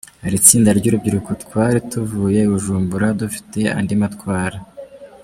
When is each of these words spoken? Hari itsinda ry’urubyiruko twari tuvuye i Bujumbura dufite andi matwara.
Hari 0.23 0.35
itsinda 0.41 0.69
ry’urubyiruko 0.79 1.31
twari 1.43 1.77
tuvuye 1.91 2.39
i 2.43 2.49
Bujumbura 2.51 3.07
dufite 3.21 3.59
andi 3.77 3.93
matwara. 4.01 4.57